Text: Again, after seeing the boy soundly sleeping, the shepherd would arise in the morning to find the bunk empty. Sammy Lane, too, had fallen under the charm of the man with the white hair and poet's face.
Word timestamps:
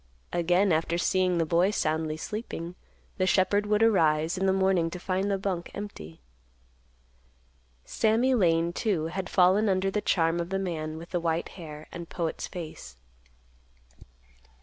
Again, 0.33 0.71
after 0.71 0.97
seeing 0.97 1.37
the 1.37 1.45
boy 1.45 1.69
soundly 1.69 2.17
sleeping, 2.17 2.73
the 3.19 3.27
shepherd 3.27 3.67
would 3.67 3.83
arise 3.83 4.35
in 4.35 4.47
the 4.47 4.51
morning 4.51 4.89
to 4.89 4.99
find 4.99 5.29
the 5.29 5.37
bunk 5.37 5.69
empty. 5.75 6.21
Sammy 7.85 8.33
Lane, 8.33 8.73
too, 8.73 9.05
had 9.13 9.29
fallen 9.29 9.69
under 9.69 9.91
the 9.91 10.01
charm 10.01 10.39
of 10.39 10.49
the 10.49 10.57
man 10.57 10.97
with 10.97 11.11
the 11.11 11.19
white 11.19 11.49
hair 11.49 11.87
and 11.91 12.09
poet's 12.09 12.47
face. 12.47 12.97